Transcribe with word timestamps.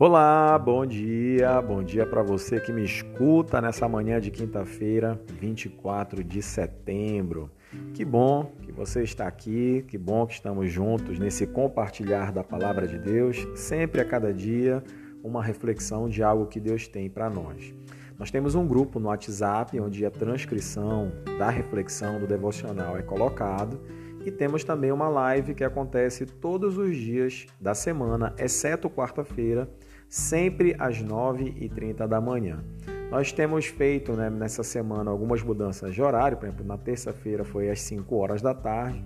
Olá, 0.00 0.56
bom 0.56 0.86
dia, 0.86 1.60
bom 1.60 1.82
dia 1.82 2.06
para 2.06 2.22
você 2.22 2.60
que 2.60 2.72
me 2.72 2.84
escuta 2.84 3.60
nessa 3.60 3.88
manhã 3.88 4.20
de 4.20 4.30
quinta-feira, 4.30 5.20
24 5.40 6.22
de 6.22 6.40
setembro. 6.40 7.50
Que 7.94 8.04
bom 8.04 8.52
que 8.62 8.70
você 8.70 9.02
está 9.02 9.26
aqui, 9.26 9.84
que 9.88 9.98
bom 9.98 10.24
que 10.24 10.34
estamos 10.34 10.70
juntos 10.70 11.18
nesse 11.18 11.48
compartilhar 11.48 12.30
da 12.30 12.44
palavra 12.44 12.86
de 12.86 12.96
Deus, 12.96 13.44
sempre 13.56 14.00
a 14.00 14.04
cada 14.04 14.32
dia 14.32 14.84
uma 15.20 15.42
reflexão 15.42 16.08
de 16.08 16.22
algo 16.22 16.46
que 16.46 16.60
Deus 16.60 16.86
tem 16.86 17.10
para 17.10 17.28
nós. 17.28 17.74
Nós 18.16 18.30
temos 18.30 18.54
um 18.54 18.68
grupo 18.68 19.00
no 19.00 19.08
WhatsApp 19.08 19.80
onde 19.80 20.06
a 20.06 20.12
transcrição 20.12 21.10
da 21.40 21.50
reflexão 21.50 22.20
do 22.20 22.26
devocional 22.28 22.96
é 22.96 23.02
colocado 23.02 23.80
e 24.24 24.30
temos 24.30 24.62
também 24.62 24.92
uma 24.92 25.08
live 25.08 25.54
que 25.54 25.64
acontece 25.64 26.24
todos 26.24 26.78
os 26.78 26.96
dias 26.96 27.46
da 27.60 27.74
semana, 27.74 28.34
exceto 28.38 28.88
quarta-feira, 28.88 29.68
sempre 30.08 30.74
às 30.78 31.02
9h30 31.02 32.06
da 32.06 32.20
manhã. 32.20 32.64
Nós 33.10 33.32
temos 33.32 33.66
feito 33.66 34.12
né, 34.12 34.28
nessa 34.28 34.62
semana 34.62 35.10
algumas 35.10 35.42
mudanças 35.42 35.94
de 35.94 36.02
horário, 36.02 36.36
por 36.36 36.46
exemplo, 36.46 36.64
na 36.64 36.76
terça-feira 36.76 37.44
foi 37.44 37.70
às 37.70 37.80
5 37.80 38.14
horas 38.16 38.42
da 38.42 38.54
tarde, 38.54 39.02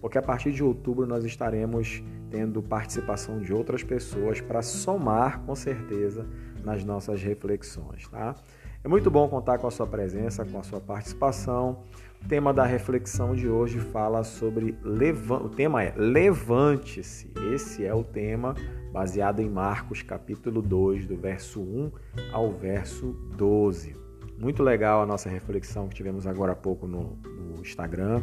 porque 0.00 0.18
a 0.18 0.22
partir 0.22 0.52
de 0.52 0.62
outubro 0.62 1.06
nós 1.06 1.24
estaremos 1.24 2.02
tendo 2.30 2.60
participação 2.62 3.38
de 3.38 3.52
outras 3.52 3.82
pessoas 3.84 4.40
para 4.40 4.60
somar 4.60 5.40
com 5.42 5.54
certeza 5.54 6.26
nas 6.64 6.84
nossas 6.84 7.22
reflexões, 7.22 8.08
tá? 8.08 8.34
É 8.84 8.88
muito 8.88 9.10
bom 9.10 9.26
contar 9.26 9.56
com 9.56 9.66
a 9.66 9.70
sua 9.70 9.86
presença, 9.86 10.44
com 10.44 10.58
a 10.58 10.62
sua 10.62 10.78
participação. 10.78 11.78
O 12.22 12.28
tema 12.28 12.52
da 12.52 12.66
reflexão 12.66 13.34
de 13.34 13.48
hoje 13.48 13.80
fala 13.80 14.22
sobre 14.22 14.76
o 14.84 15.48
tema 15.48 15.82
é 15.82 15.94
levante-se. 15.96 17.32
Esse 17.50 17.86
é 17.86 17.94
o 17.94 18.04
tema 18.04 18.54
baseado 18.92 19.40
em 19.40 19.48
Marcos 19.48 20.02
capítulo 20.02 20.60
2, 20.60 21.06
do 21.06 21.16
verso 21.16 21.62
1 21.62 21.92
ao 22.30 22.52
verso 22.52 23.12
12. 23.38 23.96
Muito 24.38 24.62
legal 24.62 25.00
a 25.00 25.06
nossa 25.06 25.30
reflexão 25.30 25.88
que 25.88 25.94
tivemos 25.94 26.26
agora 26.26 26.52
há 26.52 26.56
pouco 26.56 26.86
no, 26.86 27.16
no 27.24 27.62
Instagram. 27.62 28.22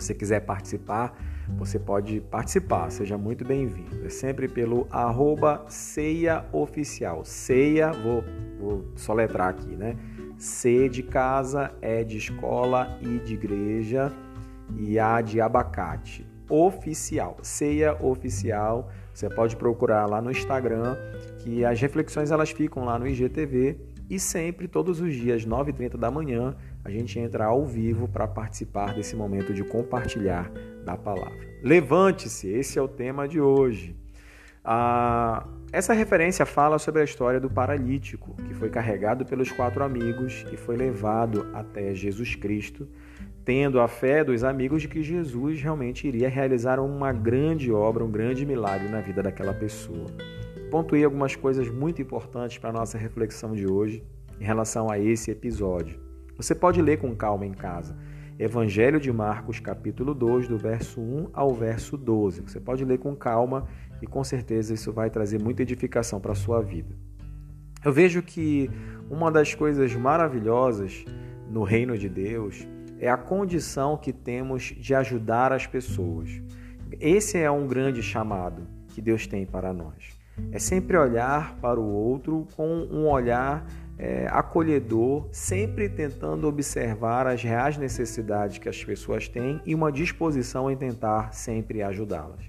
Você 0.00 0.14
quiser 0.14 0.40
participar, 0.40 1.16
você 1.56 1.78
pode 1.78 2.20
participar, 2.20 2.90
seja 2.90 3.16
muito 3.16 3.44
bem-vindo. 3.44 4.04
É 4.04 4.08
sempre 4.08 4.48
pelo 4.48 4.86
arroba 4.90 5.64
ceia 5.68 6.44
oficial. 6.52 7.24
Ceia, 7.24 7.92
vou, 7.92 8.24
vou 8.60 8.92
soletrar 8.96 9.48
aqui, 9.48 9.74
né? 9.76 9.96
C 10.36 10.88
de 10.88 11.02
casa, 11.02 11.72
E 11.82 12.04
de 12.04 12.16
escola, 12.16 12.98
I 13.02 13.18
de 13.18 13.34
igreja 13.34 14.12
e 14.76 14.98
A 14.98 15.20
de 15.20 15.40
abacate. 15.40 16.26
Oficial, 16.48 17.36
ceia 17.42 17.94
oficial 18.02 18.90
você 19.18 19.28
pode 19.28 19.56
procurar 19.56 20.06
lá 20.06 20.22
no 20.22 20.30
Instagram, 20.30 20.96
que 21.40 21.64
as 21.64 21.80
reflexões 21.80 22.30
elas 22.30 22.50
ficam 22.50 22.84
lá 22.84 22.96
no 23.00 23.04
IGTV 23.04 23.76
e 24.08 24.16
sempre, 24.16 24.68
todos 24.68 25.00
os 25.00 25.12
dias, 25.12 25.44
9h30 25.44 25.96
da 25.96 26.08
manhã, 26.08 26.54
a 26.84 26.90
gente 26.90 27.18
entra 27.18 27.46
ao 27.46 27.64
vivo 27.64 28.08
para 28.08 28.26
participar 28.26 28.94
desse 28.94 29.14
momento 29.14 29.52
de 29.52 29.62
compartilhar 29.64 30.50
da 30.84 30.96
palavra. 30.96 31.46
Levante-se, 31.62 32.48
esse 32.48 32.78
é 32.78 32.82
o 32.82 32.88
tema 32.88 33.26
de 33.26 33.40
hoje. 33.40 33.96
Ah, 34.64 35.46
essa 35.72 35.92
referência 35.92 36.44
fala 36.46 36.78
sobre 36.78 37.00
a 37.02 37.04
história 37.04 37.40
do 37.40 37.50
paralítico, 37.50 38.34
que 38.46 38.54
foi 38.54 38.70
carregado 38.70 39.24
pelos 39.24 39.50
quatro 39.50 39.84
amigos 39.84 40.44
e 40.52 40.56
foi 40.56 40.76
levado 40.76 41.48
até 41.54 41.94
Jesus 41.94 42.34
Cristo 42.34 42.88
tendo 43.48 43.80
a 43.80 43.88
fé 43.88 44.22
dos 44.22 44.44
amigos 44.44 44.82
de 44.82 44.88
que 44.88 45.02
Jesus 45.02 45.62
realmente 45.62 46.06
iria 46.06 46.28
realizar 46.28 46.78
uma 46.78 47.14
grande 47.14 47.72
obra, 47.72 48.04
um 48.04 48.10
grande 48.10 48.44
milagre 48.44 48.90
na 48.90 49.00
vida 49.00 49.22
daquela 49.22 49.54
pessoa. 49.54 50.04
Pontuei 50.70 51.02
algumas 51.02 51.34
coisas 51.34 51.66
muito 51.70 52.02
importantes 52.02 52.58
para 52.58 52.68
a 52.68 52.72
nossa 52.74 52.98
reflexão 52.98 53.54
de 53.54 53.66
hoje 53.66 54.04
em 54.38 54.44
relação 54.44 54.90
a 54.90 54.98
esse 54.98 55.30
episódio. 55.30 56.07
Você 56.38 56.54
pode 56.54 56.80
ler 56.80 56.98
com 56.98 57.16
calma 57.16 57.44
em 57.44 57.52
casa. 57.52 57.96
Evangelho 58.38 59.00
de 59.00 59.12
Marcos, 59.12 59.58
capítulo 59.58 60.14
2, 60.14 60.46
do 60.46 60.56
verso 60.56 61.00
1 61.00 61.30
ao 61.32 61.52
verso 61.52 61.96
12. 61.96 62.42
Você 62.42 62.60
pode 62.60 62.84
ler 62.84 62.98
com 62.98 63.16
calma 63.16 63.66
e 64.00 64.06
com 64.06 64.22
certeza 64.22 64.72
isso 64.72 64.92
vai 64.92 65.10
trazer 65.10 65.42
muita 65.42 65.62
edificação 65.62 66.20
para 66.20 66.30
a 66.30 66.36
sua 66.36 66.62
vida. 66.62 66.94
Eu 67.84 67.92
vejo 67.92 68.22
que 68.22 68.70
uma 69.10 69.32
das 69.32 69.52
coisas 69.52 69.92
maravilhosas 69.96 71.04
no 71.50 71.64
reino 71.64 71.98
de 71.98 72.08
Deus 72.08 72.64
é 73.00 73.10
a 73.10 73.16
condição 73.16 73.96
que 73.96 74.12
temos 74.12 74.62
de 74.62 74.94
ajudar 74.94 75.52
as 75.52 75.66
pessoas. 75.66 76.40
Esse 77.00 77.36
é 77.36 77.50
um 77.50 77.66
grande 77.66 78.00
chamado 78.00 78.62
que 78.90 79.02
Deus 79.02 79.26
tem 79.26 79.44
para 79.44 79.72
nós. 79.72 80.16
É 80.52 80.60
sempre 80.60 80.96
olhar 80.96 81.56
para 81.56 81.80
o 81.80 81.92
outro 81.92 82.46
com 82.54 82.68
um 82.68 83.08
olhar 83.08 83.66
é, 83.98 84.28
acolhedor, 84.30 85.26
sempre 85.32 85.88
tentando 85.88 86.46
observar 86.46 87.26
as 87.26 87.42
reais 87.42 87.76
necessidades 87.76 88.58
que 88.58 88.68
as 88.68 88.84
pessoas 88.84 89.28
têm 89.28 89.60
e 89.66 89.74
uma 89.74 89.90
disposição 89.90 90.70
em 90.70 90.76
tentar 90.76 91.34
sempre 91.34 91.82
ajudá-las. 91.82 92.44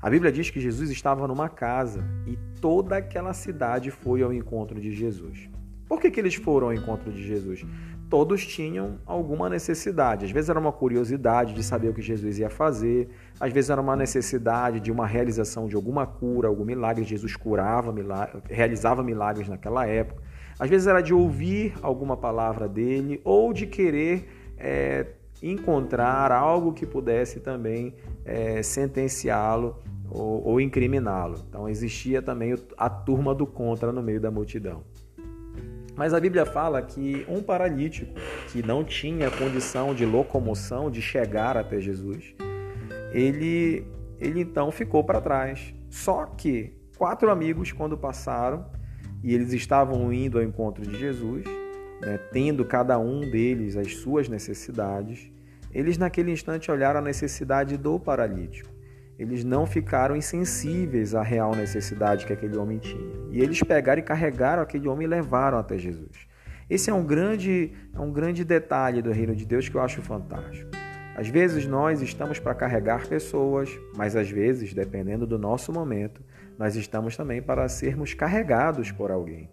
A 0.00 0.10
Bíblia 0.10 0.30
diz 0.30 0.50
que 0.50 0.60
Jesus 0.60 0.90
estava 0.90 1.26
numa 1.26 1.48
casa 1.48 2.04
e 2.26 2.36
toda 2.60 2.98
aquela 2.98 3.32
cidade 3.32 3.90
foi 3.90 4.22
ao 4.22 4.32
encontro 4.32 4.78
de 4.78 4.92
Jesus. 4.92 5.48
Por 5.88 6.00
que, 6.00 6.10
que 6.10 6.20
eles 6.20 6.34
foram 6.34 6.66
ao 6.66 6.74
encontro 6.74 7.10
de 7.10 7.26
Jesus? 7.26 7.64
todos 8.14 8.46
tinham 8.46 9.00
alguma 9.04 9.48
necessidade. 9.48 10.24
Às 10.24 10.30
vezes 10.30 10.48
era 10.48 10.60
uma 10.60 10.70
curiosidade 10.70 11.52
de 11.52 11.64
saber 11.64 11.88
o 11.88 11.92
que 11.92 12.00
Jesus 12.00 12.38
ia 12.38 12.48
fazer, 12.48 13.08
às 13.40 13.52
vezes 13.52 13.70
era 13.70 13.80
uma 13.80 13.96
necessidade 13.96 14.78
de 14.78 14.92
uma 14.92 15.04
realização 15.04 15.66
de 15.66 15.74
alguma 15.74 16.06
cura, 16.06 16.46
algum 16.46 16.64
milagre. 16.64 17.02
Jesus 17.02 17.34
curava, 17.34 17.92
milagre, 17.92 18.40
realizava 18.48 19.02
milagres 19.02 19.48
naquela 19.48 19.84
época. 19.84 20.22
Às 20.58 20.70
vezes 20.70 20.86
era 20.86 21.00
de 21.00 21.12
ouvir 21.12 21.74
alguma 21.82 22.16
palavra 22.16 22.68
dele 22.68 23.20
ou 23.24 23.52
de 23.52 23.66
querer 23.66 24.28
é, 24.56 25.06
encontrar 25.42 26.32
algo 26.32 26.72
que 26.72 26.86
pudesse 26.86 27.40
também 27.40 27.94
é, 28.24 28.62
sentenciá-lo 28.62 29.82
ou, 30.10 30.44
ou 30.44 30.60
incriminá-lo. 30.60 31.44
Então 31.48 31.68
existia 31.68 32.22
também 32.22 32.54
a 32.76 32.88
turma 32.88 33.34
do 33.34 33.46
contra 33.46 33.92
no 33.92 34.02
meio 34.02 34.20
da 34.20 34.30
multidão. 34.30 34.82
Mas 35.96 36.12
a 36.12 36.18
Bíblia 36.18 36.44
fala 36.44 36.82
que 36.82 37.24
um 37.28 37.40
paralítico 37.40 38.14
que 38.50 38.66
não 38.66 38.82
tinha 38.82 39.30
condição 39.30 39.94
de 39.94 40.04
locomoção, 40.04 40.90
de 40.90 41.00
chegar 41.00 41.56
até 41.56 41.80
Jesus, 41.80 42.34
ele, 43.12 43.86
ele 44.18 44.40
então 44.40 44.72
ficou 44.72 45.04
para 45.04 45.20
trás. 45.20 45.72
Só 45.88 46.26
que 46.26 46.74
quatro 46.98 47.30
amigos, 47.30 47.70
quando 47.70 47.96
passaram 47.96 48.66
e 49.24 49.34
eles 49.34 49.52
estavam 49.52 50.12
indo 50.12 50.38
ao 50.38 50.44
encontro 50.44 50.86
de 50.86 50.96
Jesus, 50.96 51.42
né, 52.00 52.18
tendo 52.32 52.64
cada 52.64 52.96
um 52.98 53.28
deles 53.28 53.76
as 53.76 53.96
suas 53.96 54.28
necessidades, 54.28 55.32
eles 55.72 55.98
naquele 55.98 56.30
instante 56.30 56.70
olharam 56.70 57.00
a 57.00 57.02
necessidade 57.02 57.76
do 57.76 57.98
paralítico 57.98 58.74
eles 59.18 59.44
não 59.44 59.66
ficaram 59.66 60.16
insensíveis 60.16 61.14
à 61.14 61.22
real 61.22 61.54
necessidade 61.54 62.26
que 62.26 62.32
aquele 62.32 62.56
homem 62.56 62.78
tinha. 62.78 63.14
E 63.30 63.40
eles 63.40 63.62
pegaram 63.62 64.00
e 64.00 64.02
carregaram 64.02 64.62
aquele 64.62 64.88
homem 64.88 65.06
e 65.06 65.08
levaram 65.08 65.58
até 65.58 65.78
Jesus. 65.78 66.26
Esse 66.68 66.90
é 66.90 66.94
um 66.94 67.04
grande, 67.04 67.72
é 67.94 68.00
um 68.00 68.10
grande 68.10 68.44
detalhe 68.44 69.02
do 69.02 69.12
reino 69.12 69.34
de 69.34 69.44
Deus 69.44 69.68
que 69.68 69.76
eu 69.76 69.80
acho 69.80 70.02
fantástico. 70.02 70.70
Às 71.16 71.28
vezes 71.28 71.66
nós 71.66 72.02
estamos 72.02 72.38
para 72.38 72.54
carregar 72.54 73.06
pessoas, 73.06 73.70
mas 73.96 74.16
às 74.16 74.30
vezes, 74.30 74.74
dependendo 74.74 75.26
do 75.26 75.38
nosso 75.38 75.72
momento, 75.72 76.22
nós 76.58 76.76
estamos 76.76 77.16
também 77.16 77.40
para 77.40 77.68
sermos 77.68 78.14
carregados 78.14 78.90
por 78.90 79.10
alguém. 79.10 79.48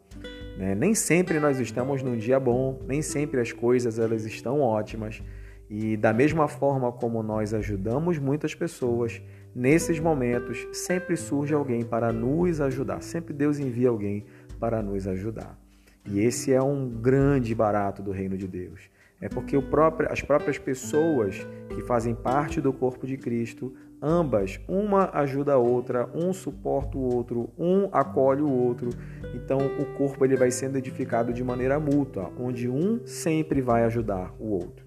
Né? 0.57 0.75
Nem 0.75 0.95
sempre 0.95 1.39
nós 1.39 1.59
estamos 1.59 2.01
num 2.01 2.17
dia 2.17 2.39
bom, 2.39 2.79
nem 2.87 3.01
sempre 3.01 3.39
as 3.39 3.51
coisas 3.51 3.99
elas 3.99 4.25
estão 4.25 4.59
ótimas. 4.61 5.21
E 5.69 5.95
da 5.95 6.11
mesma 6.11 6.47
forma 6.47 6.91
como 6.91 7.23
nós 7.23 7.53
ajudamos 7.53 8.17
muitas 8.17 8.53
pessoas, 8.53 9.21
Nesses 9.53 9.99
momentos, 9.99 10.65
sempre 10.71 11.17
surge 11.17 11.53
alguém 11.53 11.83
para 11.83 12.13
nos 12.13 12.61
ajudar, 12.61 13.01
sempre 13.01 13.33
Deus 13.33 13.59
envia 13.59 13.89
alguém 13.89 14.23
para 14.57 14.81
nos 14.81 15.05
ajudar. 15.07 15.59
E 16.05 16.21
esse 16.21 16.53
é 16.53 16.61
um 16.61 16.87
grande 16.87 17.53
barato 17.53 18.01
do 18.01 18.11
reino 18.11 18.37
de 18.37 18.47
Deus. 18.47 18.89
É 19.21 19.29
porque 19.29 19.59
próprio, 19.61 20.11
as 20.11 20.21
próprias 20.21 20.57
pessoas 20.57 21.45
que 21.69 21.81
fazem 21.83 22.15
parte 22.15 22.59
do 22.59 22.73
corpo 22.73 23.05
de 23.05 23.17
Cristo, 23.17 23.73
ambas, 24.01 24.59
uma 24.67 25.11
ajuda 25.13 25.53
a 25.53 25.57
outra, 25.57 26.09
um 26.15 26.33
suporta 26.33 26.97
o 26.97 27.01
outro, 27.01 27.49
um 27.57 27.87
acolhe 27.91 28.41
o 28.41 28.49
outro. 28.49 28.89
Então 29.35 29.59
o 29.59 29.85
corpo 29.97 30.25
ele 30.25 30.35
vai 30.35 30.49
sendo 30.49 30.77
edificado 30.77 31.31
de 31.31 31.43
maneira 31.43 31.79
mútua, 31.79 32.33
onde 32.39 32.67
um 32.67 33.05
sempre 33.05 33.61
vai 33.61 33.83
ajudar 33.83 34.33
o 34.39 34.47
outro. 34.49 34.85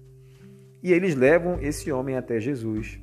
E 0.83 0.91
eles 0.91 1.15
levam 1.15 1.57
esse 1.61 1.91
homem 1.91 2.17
até 2.17 2.39
Jesus 2.39 2.99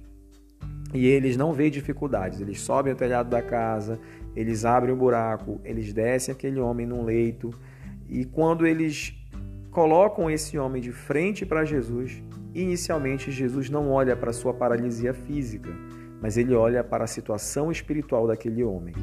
e 0.95 1.07
eles 1.07 1.37
não 1.37 1.55
veem 1.55 1.71
dificuldades, 1.71 2.41
eles 2.41 2.61
sobem 2.61 2.93
o 2.93 2.97
telhado 2.97 3.31
da 3.31 3.41
casa, 3.41 3.99
eles 4.37 4.65
abrem 4.65 4.95
um 4.95 4.99
buraco, 4.99 5.59
eles 5.65 5.93
descem 5.93 6.33
aquele 6.33 6.61
homem 6.61 6.87
num 6.87 7.03
leito, 7.03 7.51
e 8.09 8.27
quando 8.27 8.67
eles 8.67 9.15
colocam 9.73 10.31
esse 10.31 10.59
homem 10.59 10.83
de 10.83 10.93
frente 10.93 11.47
para 11.47 11.65
Jesus, 11.65 12.23
inicialmente 12.55 13.33
Jesus 13.33 13.71
não 13.71 13.91
olha 13.91 14.15
para 14.15 14.33
sua 14.33 14.53
paralisia 14.53 15.15
física, 15.15 15.71
mas 16.21 16.37
ele 16.37 16.55
olha 16.55 16.85
para 16.85 17.05
a 17.05 17.07
situação 17.07 17.73
espiritual 17.73 18.27
daquele 18.27 18.63
homem. 18.63 18.95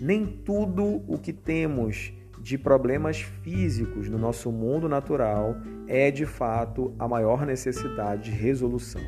Nem 0.00 0.24
tudo 0.24 1.02
o 1.08 1.18
que 1.18 1.32
temos 1.32 2.12
de 2.40 2.56
problemas 2.56 3.22
físicos 3.42 4.08
no 4.08 4.16
nosso 4.16 4.52
mundo 4.52 4.88
natural 4.88 5.56
é 5.88 6.12
de 6.12 6.24
fato 6.24 6.94
a 6.96 7.08
maior 7.08 7.44
necessidade 7.44 8.30
de 8.30 8.30
resolução. 8.30 9.02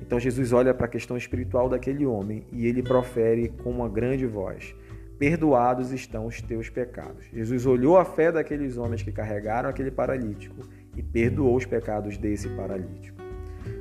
Então 0.00 0.18
Jesus 0.18 0.52
olha 0.52 0.74
para 0.74 0.86
a 0.86 0.90
questão 0.90 1.16
espiritual 1.16 1.68
daquele 1.68 2.04
homem 2.04 2.44
e 2.50 2.66
ele 2.66 2.82
profere 2.82 3.48
com 3.62 3.70
uma 3.70 3.88
grande 3.88 4.26
voz: 4.26 4.74
Perdoados 5.22 5.92
estão 5.92 6.26
os 6.26 6.42
teus 6.42 6.68
pecados. 6.68 7.26
Jesus 7.32 7.64
olhou 7.64 7.96
a 7.96 8.04
fé 8.04 8.32
daqueles 8.32 8.76
homens 8.76 9.04
que 9.04 9.12
carregaram 9.12 9.70
aquele 9.70 9.92
paralítico 9.92 10.68
e 10.96 11.00
perdoou 11.00 11.54
os 11.54 11.64
pecados 11.64 12.18
desse 12.18 12.48
paralítico. 12.48 13.22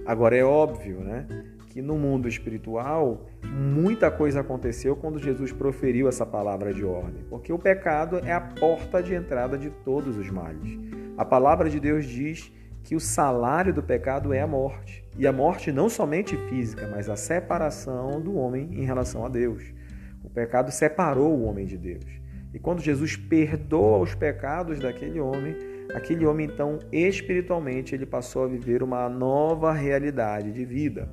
Agora 0.05 0.35
é 0.35 0.43
óbvio, 0.43 0.99
né, 0.99 1.25
que 1.71 1.81
no 1.81 1.97
mundo 1.97 2.27
espiritual 2.27 3.25
muita 3.43 4.11
coisa 4.11 4.41
aconteceu 4.41 4.95
quando 4.95 5.17
Jesus 5.17 5.51
proferiu 5.51 6.07
essa 6.07 6.27
palavra 6.27 6.71
de 6.71 6.85
ordem, 6.85 7.23
porque 7.27 7.51
o 7.51 7.57
pecado 7.57 8.19
é 8.23 8.31
a 8.31 8.39
porta 8.39 9.01
de 9.01 9.15
entrada 9.15 9.57
de 9.57 9.71
todos 9.83 10.17
os 10.17 10.29
males. 10.29 10.77
A 11.17 11.25
palavra 11.25 11.71
de 11.71 11.79
Deus 11.79 12.05
diz 12.05 12.53
que 12.83 12.95
o 12.95 12.99
salário 12.99 13.73
do 13.73 13.81
pecado 13.81 14.31
é 14.31 14.41
a 14.41 14.47
morte, 14.47 15.03
e 15.17 15.25
a 15.25 15.33
morte 15.33 15.71
não 15.71 15.89
somente 15.89 16.37
física, 16.49 16.87
mas 16.87 17.09
a 17.09 17.15
separação 17.15 18.21
do 18.21 18.35
homem 18.35 18.69
em 18.73 18.85
relação 18.85 19.25
a 19.25 19.27
Deus. 19.27 19.80
O 20.23 20.29
pecado 20.29 20.71
separou 20.71 21.33
o 21.37 21.43
homem 21.43 21.65
de 21.65 21.77
Deus. 21.77 22.05
E 22.53 22.59
quando 22.59 22.81
Jesus 22.81 23.15
perdoa 23.15 23.99
os 23.99 24.13
pecados 24.13 24.79
daquele 24.79 25.19
homem, 25.19 25.55
aquele 25.93 26.25
homem 26.25 26.47
então 26.47 26.79
espiritualmente 26.91 27.95
ele 27.95 28.05
passou 28.05 28.43
a 28.43 28.47
viver 28.47 28.83
uma 28.83 29.07
nova 29.07 29.71
realidade 29.71 30.51
de 30.51 30.65
vida. 30.65 31.09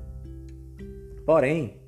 Porém, 1.25 1.81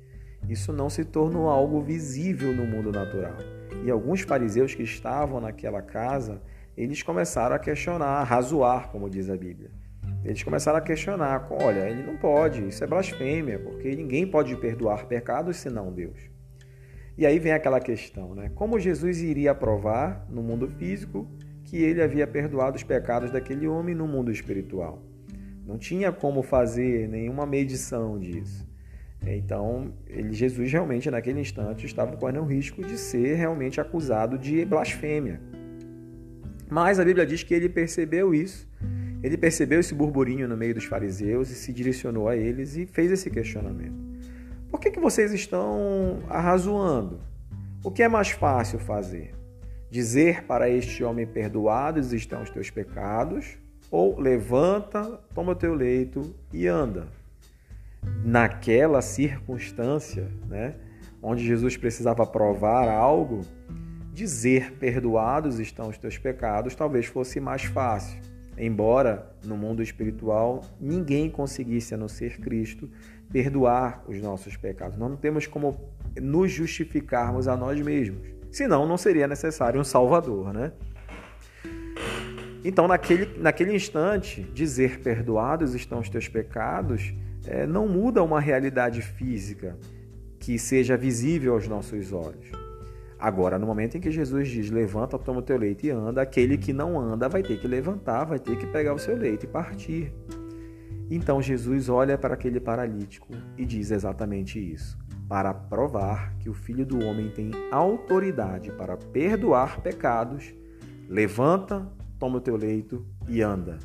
isso 0.47 0.71
não 0.71 0.89
se 0.89 1.03
tornou 1.03 1.49
algo 1.49 1.81
visível 1.81 2.53
no 2.53 2.65
mundo 2.65 2.91
natural. 2.91 3.35
E 3.83 3.91
alguns 3.91 4.21
fariseus 4.21 4.73
que 4.73 4.83
estavam 4.83 5.41
naquela 5.41 5.81
casa, 5.81 6.41
eles 6.77 7.03
começaram 7.03 7.55
a 7.55 7.59
questionar, 7.59 8.19
a 8.19 8.23
razoar, 8.23 8.89
como 8.89 9.09
diz 9.09 9.29
a 9.29 9.35
Bíblia. 9.35 9.71
Eles 10.23 10.43
começaram 10.43 10.77
a 10.77 10.81
questionar: 10.81 11.47
olha, 11.51 11.89
ele 11.89 12.03
não 12.03 12.17
pode, 12.17 12.67
isso 12.67 12.83
é 12.83 12.87
blasfêmia, 12.87 13.59
porque 13.59 13.95
ninguém 13.95 14.25
pode 14.27 14.55
perdoar 14.57 15.07
pecados 15.07 15.57
senão 15.57 15.91
Deus. 15.91 16.30
E 17.17 17.25
aí 17.25 17.39
vem 17.39 17.51
aquela 17.51 17.79
questão, 17.79 18.33
né? 18.33 18.49
Como 18.55 18.79
Jesus 18.79 19.21
iria 19.21 19.53
provar 19.53 20.25
no 20.29 20.41
mundo 20.41 20.67
físico 20.67 21.27
que 21.63 21.77
ele 21.77 22.01
havia 22.01 22.25
perdoado 22.25 22.77
os 22.77 22.83
pecados 22.83 23.31
daquele 23.31 23.67
homem 23.67 23.93
no 23.93 24.07
mundo 24.07 24.31
espiritual? 24.31 25.03
Não 25.65 25.77
tinha 25.77 26.11
como 26.11 26.41
fazer 26.41 27.07
nenhuma 27.07 27.45
medição 27.45 28.19
disso. 28.19 28.67
Então, 29.25 29.93
ele, 30.07 30.33
Jesus 30.33 30.71
realmente 30.71 31.11
naquele 31.11 31.39
instante 31.39 31.85
estava 31.85 32.17
correndo 32.17 32.41
o 32.41 32.45
risco 32.45 32.83
de 32.83 32.97
ser 32.97 33.35
realmente 33.35 33.79
acusado 33.79 34.37
de 34.37 34.65
blasfêmia. 34.65 35.39
Mas 36.69 36.99
a 36.99 37.05
Bíblia 37.05 37.25
diz 37.25 37.43
que 37.43 37.53
ele 37.53 37.69
percebeu 37.69 38.33
isso, 38.33 38.67
ele 39.21 39.37
percebeu 39.37 39.79
esse 39.79 39.93
burburinho 39.93 40.47
no 40.47 40.57
meio 40.57 40.73
dos 40.73 40.85
fariseus 40.85 41.51
e 41.51 41.55
se 41.55 41.71
direcionou 41.71 42.27
a 42.27 42.35
eles 42.35 42.75
e 42.75 42.87
fez 42.87 43.11
esse 43.11 43.29
questionamento. 43.29 44.10
Por 44.71 44.79
que, 44.79 44.89
que 44.89 44.99
vocês 44.99 45.33
estão 45.33 46.23
arrazoando? 46.29 47.19
O 47.83 47.91
que 47.91 48.01
é 48.01 48.07
mais 48.07 48.31
fácil 48.31 48.79
fazer? 48.79 49.35
Dizer 49.89 50.45
para 50.45 50.69
este 50.69 51.03
homem 51.03 51.27
perdoados 51.27 52.13
estão 52.13 52.41
os 52.41 52.49
teus 52.49 52.69
pecados, 52.69 53.57
ou 53.91 54.17
levanta, 54.17 55.19
toma 55.35 55.51
o 55.51 55.55
teu 55.55 55.73
leito 55.73 56.33
e 56.53 56.65
anda 56.65 57.09
naquela 58.23 59.01
circunstância, 59.01 60.31
né, 60.47 60.75
onde 61.21 61.45
Jesus 61.45 61.75
precisava 61.75 62.25
provar 62.25 62.87
algo, 62.87 63.41
dizer 64.13 64.73
perdoados 64.73 65.59
estão 65.59 65.89
os 65.89 65.97
teus 65.97 66.17
pecados 66.17 66.73
talvez 66.73 67.05
fosse 67.05 67.39
mais 67.39 67.63
fácil. 67.63 68.30
Embora 68.63 69.35
no 69.43 69.57
mundo 69.57 69.81
espiritual 69.81 70.61
ninguém 70.79 71.31
conseguisse, 71.31 71.95
a 71.95 71.97
não 71.97 72.07
ser 72.07 72.39
Cristo, 72.39 72.87
perdoar 73.31 74.03
os 74.07 74.21
nossos 74.21 74.55
pecados. 74.55 74.95
Nós 74.99 75.09
não 75.09 75.17
temos 75.17 75.47
como 75.47 75.89
nos 76.21 76.51
justificarmos 76.51 77.47
a 77.47 77.57
nós 77.57 77.81
mesmos. 77.81 78.21
Senão, 78.51 78.85
não 78.85 78.97
seria 78.97 79.27
necessário 79.27 79.81
um 79.81 79.83
Salvador, 79.83 80.53
né? 80.53 80.73
Então, 82.63 82.87
naquele, 82.87 83.39
naquele 83.39 83.73
instante, 83.73 84.43
dizer 84.53 84.99
perdoados 84.99 85.73
estão 85.73 85.97
os 85.97 86.09
teus 86.09 86.27
pecados 86.27 87.15
é, 87.47 87.65
não 87.65 87.87
muda 87.87 88.21
uma 88.21 88.39
realidade 88.39 89.01
física 89.01 89.75
que 90.39 90.59
seja 90.59 90.95
visível 90.95 91.53
aos 91.53 91.67
nossos 91.67 92.13
olhos. 92.13 92.51
Agora, 93.21 93.59
no 93.59 93.67
momento 93.67 93.95
em 93.95 94.01
que 94.01 94.09
Jesus 94.09 94.49
diz 94.49 94.71
levanta, 94.71 95.15
toma 95.19 95.41
o 95.41 95.43
teu 95.43 95.55
leite 95.55 95.85
e 95.85 95.91
anda, 95.91 96.23
aquele 96.23 96.57
que 96.57 96.73
não 96.73 96.99
anda 96.99 97.29
vai 97.29 97.43
ter 97.43 97.59
que 97.59 97.67
levantar, 97.67 98.25
vai 98.25 98.39
ter 98.39 98.57
que 98.57 98.65
pegar 98.65 98.95
o 98.95 98.99
seu 98.99 99.15
leite 99.15 99.43
e 99.43 99.47
partir. 99.47 100.11
Então 101.07 101.39
Jesus 101.39 101.87
olha 101.87 102.17
para 102.17 102.33
aquele 102.33 102.59
paralítico 102.59 103.27
e 103.55 103.63
diz 103.63 103.91
exatamente 103.91 104.57
isso, 104.57 104.97
para 105.29 105.53
provar 105.53 106.35
que 106.39 106.49
o 106.49 106.53
Filho 106.55 106.83
do 106.83 107.05
Homem 107.05 107.29
tem 107.29 107.51
autoridade 107.71 108.71
para 108.71 108.97
perdoar 108.97 109.81
pecados. 109.81 110.51
Levanta, 111.07 111.87
toma 112.17 112.37
o 112.37 112.41
teu 112.41 112.55
leito 112.55 113.05
e 113.27 113.43
anda. 113.43 113.77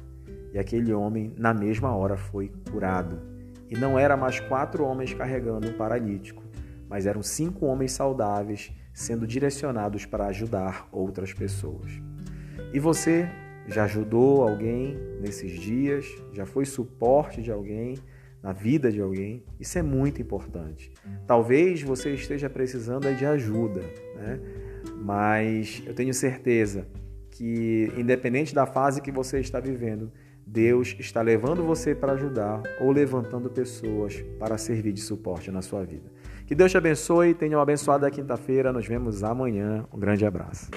E 0.54 0.58
aquele 0.58 0.94
homem, 0.94 1.34
na 1.36 1.52
mesma 1.52 1.94
hora, 1.94 2.16
foi 2.16 2.50
curado. 2.70 3.20
E 3.68 3.76
não 3.76 3.98
era 3.98 4.16
mais 4.16 4.40
quatro 4.40 4.82
homens 4.82 5.12
carregando 5.12 5.68
um 5.68 5.74
paralítico, 5.74 6.42
mas 6.88 7.04
eram 7.04 7.22
cinco 7.22 7.66
homens 7.66 7.92
saudáveis 7.92 8.72
sendo 8.96 9.26
direcionados 9.26 10.06
para 10.06 10.26
ajudar 10.28 10.88
outras 10.90 11.30
pessoas. 11.34 11.92
E 12.72 12.80
você 12.80 13.28
já 13.68 13.84
ajudou 13.84 14.42
alguém 14.42 14.96
nesses 15.20 15.52
dias? 15.60 16.06
Já 16.32 16.46
foi 16.46 16.64
suporte 16.64 17.42
de 17.42 17.52
alguém 17.52 17.98
na 18.42 18.54
vida 18.54 18.90
de 18.90 18.98
alguém? 18.98 19.44
Isso 19.60 19.78
é 19.78 19.82
muito 19.82 20.22
importante. 20.22 20.90
Talvez 21.26 21.82
você 21.82 22.14
esteja 22.14 22.48
precisando 22.48 23.14
de 23.14 23.26
ajuda, 23.26 23.82
né? 24.14 24.40
mas 24.96 25.82
eu 25.84 25.92
tenho 25.92 26.14
certeza 26.14 26.88
que, 27.30 27.92
independente 27.98 28.54
da 28.54 28.64
fase 28.64 29.02
que 29.02 29.12
você 29.12 29.40
está 29.40 29.60
vivendo, 29.60 30.10
Deus 30.46 30.96
está 30.98 31.20
levando 31.20 31.62
você 31.62 31.94
para 31.94 32.12
ajudar 32.12 32.62
ou 32.80 32.90
levantando 32.92 33.50
pessoas 33.50 34.22
para 34.38 34.56
servir 34.56 34.92
de 34.92 35.02
suporte 35.02 35.50
na 35.50 35.60
sua 35.60 35.84
vida. 35.84 36.15
Que 36.46 36.54
Deus 36.54 36.70
te 36.70 36.78
abençoe, 36.78 37.34
tenha 37.34 37.56
uma 37.56 37.62
abençoada 37.62 38.10
quinta-feira. 38.10 38.72
Nos 38.72 38.86
vemos 38.86 39.24
amanhã. 39.24 39.84
Um 39.92 39.98
grande 39.98 40.24
abraço. 40.24 40.70